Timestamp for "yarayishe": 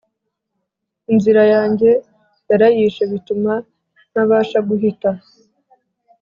2.49-3.03